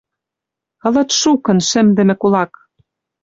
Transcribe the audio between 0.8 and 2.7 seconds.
Ылыт шукын шӹмдӹмӹ кулак.